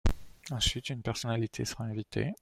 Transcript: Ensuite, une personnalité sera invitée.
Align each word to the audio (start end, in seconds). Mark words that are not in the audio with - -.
Ensuite, 0.49 0.89
une 0.89 1.03
personnalité 1.03 1.63
sera 1.63 1.83
invitée. 1.83 2.33